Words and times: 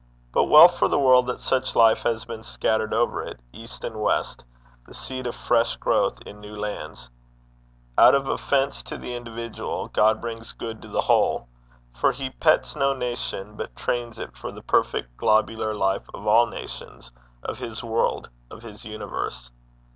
But 0.31 0.45
well 0.45 0.67
for 0.67 0.87
the 0.87 0.97
world 0.97 1.27
that 1.27 1.39
such 1.39 1.75
life 1.75 2.01
has 2.01 2.25
been 2.25 2.41
scattered 2.41 2.91
over 2.91 3.21
it, 3.21 3.39
east 3.53 3.83
and 3.83 4.01
west, 4.01 4.43
the 4.87 4.95
seed 4.95 5.27
of 5.27 5.35
fresh 5.35 5.75
growth 5.75 6.19
in 6.25 6.41
new 6.41 6.55
lands. 6.55 7.11
Out 7.99 8.15
of 8.15 8.27
offence 8.27 8.81
to 8.81 8.97
the 8.97 9.13
individual, 9.15 9.89
God 9.89 10.19
brings 10.19 10.53
good 10.53 10.81
to 10.81 10.87
the 10.87 11.01
whole; 11.01 11.47
for 11.93 12.11
he 12.13 12.31
pets 12.31 12.75
no 12.75 12.95
nation, 12.95 13.55
but 13.55 13.75
trains 13.75 14.17
it 14.17 14.35
for 14.35 14.51
the 14.51 14.63
perfect 14.63 15.15
globular 15.17 15.75
life 15.75 16.09
of 16.15 16.25
all 16.25 16.47
nations 16.47 17.11
of 17.43 17.59
his 17.59 17.83
world 17.83 18.27
of 18.49 18.63
his 18.63 18.83
universe. 18.83 19.51